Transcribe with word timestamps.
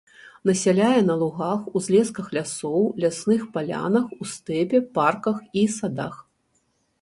Насяляе 0.49 1.01
на 1.09 1.15
лугах, 1.23 1.59
узлесках 1.79 2.31
лясоў, 2.37 2.87
лясных 3.03 3.43
палянах, 3.59 4.05
у 4.25 4.31
стэпе, 4.33 4.83
парках 4.97 5.37
і 5.63 5.69
садах. 5.77 6.15